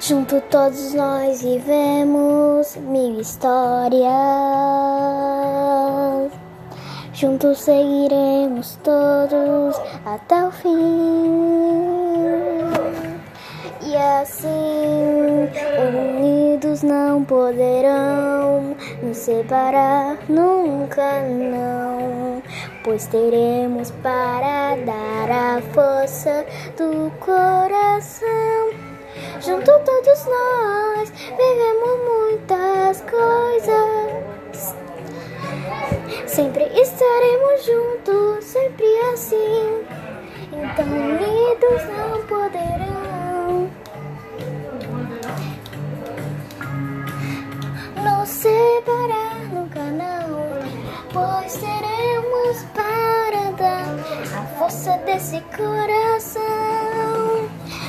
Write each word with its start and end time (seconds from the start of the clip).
Junto 0.00 0.40
todos 0.42 0.94
nós 0.94 1.42
vivemos 1.42 2.76
mil 2.76 3.20
histórias. 3.20 3.98
Juntos 7.12 7.58
seguiremos 7.58 8.78
todos 8.84 9.76
até 10.06 10.44
o 10.44 10.52
fim. 10.52 11.58
E 13.82 13.96
assim, 13.96 15.48
unidos 16.16 16.84
não 16.84 17.24
poderão 17.24 18.76
nos 19.02 19.16
separar 19.16 20.16
nunca 20.28 21.22
não, 21.22 22.40
pois 22.84 23.06
teremos 23.08 23.90
para 24.00 24.76
dar 24.76 25.56
a 25.56 25.62
força 25.72 26.46
do 26.76 27.10
coração. 27.18 28.87
Junto 29.40 29.70
todos 29.84 30.26
nós 30.26 31.10
vivemos 31.10 31.98
muitas 32.08 33.00
coisas. 33.02 34.74
Sempre 36.26 36.64
estaremos 36.80 37.64
juntos, 37.64 38.44
sempre 38.44 38.86
assim. 39.12 39.84
Então 40.52 40.86
unidos 40.86 41.82
não 41.96 42.26
poderão 42.26 43.70
nos 47.96 48.28
separar 48.28 49.38
nunca 49.52 49.80
não, 49.80 50.48
pois 51.12 51.56
teremos 51.56 52.64
para 52.74 53.50
dar 53.52 54.38
a 54.38 54.42
força 54.58 54.96
desse 55.04 55.40
coração. 55.56 56.67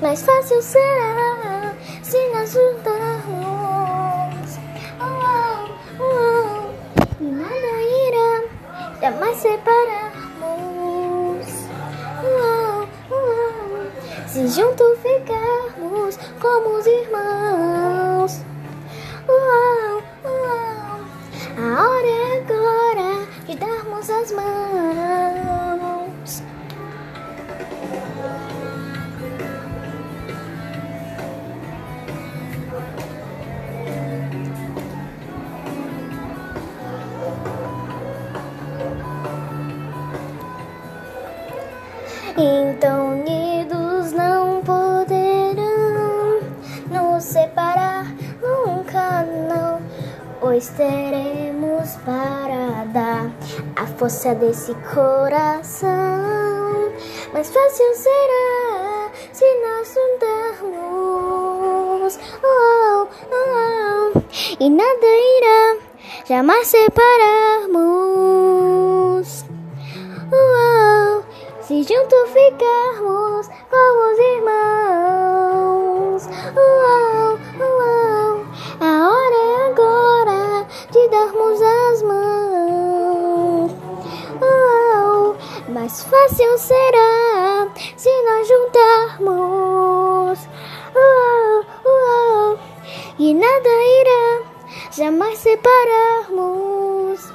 Mais 0.00 0.22
fácil 0.22 0.62
será 0.62 1.74
se 2.02 2.16
nós 2.30 2.52
juntarmos. 2.52 3.18
Oh, 4.98 5.04
oh, 6.00 6.02
oh. 6.02 6.72
E 7.20 7.24
nada 7.24 7.82
irá 8.06 8.42
jamais 9.02 9.36
separarmos. 9.36 10.40
Oh, 12.24 12.86
oh, 13.10 13.14
oh. 13.14 14.26
Se 14.26 14.48
juntos 14.48 14.98
ficarmos 15.02 16.18
como 16.40 16.78
os 16.78 16.86
irmãos. 16.86 18.40
Oh, 19.28 20.00
oh, 20.24 20.28
oh. 20.28 21.00
A 21.60 21.88
hora 21.88 22.08
é 22.08 22.38
agora 22.38 23.26
de 23.46 23.54
darmos 23.54 24.08
as 24.08 24.32
mãos. 24.32 25.40
Então 42.36 43.20
unidos 43.20 44.12
não 44.12 44.62
poderão 44.62 46.40
nos 46.90 47.24
separar 47.24 48.06
nunca 48.40 49.22
não, 49.48 49.80
pois 50.40 50.68
teremos 50.70 51.96
para 52.04 52.84
dar 52.86 53.30
a 53.76 53.86
força 53.86 54.34
desse 54.34 54.74
coração. 54.94 55.90
Mais 57.32 57.50
fácil 57.50 57.94
será 57.94 59.10
se 59.32 59.44
nós 59.62 59.94
juntarmos, 59.94 60.80
oh, 62.42 62.48
oh, 62.92 63.08
oh, 63.32 64.22
e 64.58 64.70
nada 64.70 65.06
irá 65.06 65.76
jamais 66.26 66.66
separarmos. 66.68 67.49
Se 71.80 71.94
juntos 71.94 72.30
ficarmos 72.30 73.48
como 73.70 74.12
os 74.12 74.18
irmãos. 74.36 76.28
Oh, 76.54 77.38
oh, 77.58 78.44
a 78.84 79.08
hora 79.08 79.36
é 79.36 79.38
agora 79.70 80.66
de 80.90 81.08
darmos 81.08 81.62
as 81.62 82.02
mãos. 82.02 83.70
Oh, 84.42 85.34
mais 85.72 86.04
fácil 86.04 86.58
será 86.58 87.68
se 87.96 88.10
nós 88.24 88.46
juntarmos. 88.48 90.38
Oh, 90.94 91.64
oh, 91.86 92.58
e 93.18 93.32
nada 93.32 93.68
irá 93.68 94.42
jamais 94.90 95.38
separarmos. 95.38 97.32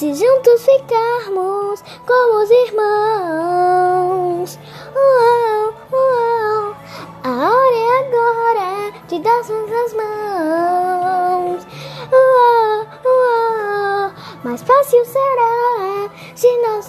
Se 0.00 0.14
juntos 0.14 0.64
ficarmos 0.64 1.84
como 2.06 2.42
os 2.42 2.50
irmãos. 2.50 4.58
Oh, 4.96 5.74
oh, 5.92 6.74
a 7.22 7.50
hora 7.50 7.76
é 7.76 7.98
agora 7.98 8.92
de 9.08 9.18
darmos 9.18 9.70
as 9.70 9.92
mãos. 9.92 11.66
Oh, 12.10 12.86
oh, 13.04 14.10
mais 14.42 14.62
fácil 14.62 15.04
será 15.04 16.08
se 16.34 16.48
nós 16.62 16.86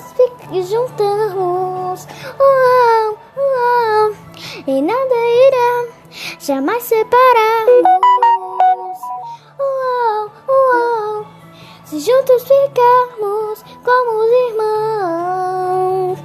juntamos. 0.70 2.08
Oh, 2.40 3.18
oh, 3.36 4.14
e 4.66 4.82
nada 4.82 5.16
irá 5.16 5.86
jamais 6.40 6.84
separarmos. 6.84 8.11
se 11.92 12.00
juntos 12.00 12.44
ficarmos 12.44 13.66
como 13.84 14.20
os 14.24 14.32
irmãos. 14.50 16.20